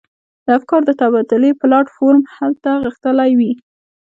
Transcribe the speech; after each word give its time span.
د 0.45 0.47
افکارو 0.57 0.87
د 0.87 0.91
تبادلې 1.01 1.51
پلاټ 1.59 1.87
فورم 1.95 2.23
هلته 2.35 2.69
غښتلی 2.83 3.31
وي. 3.39 3.51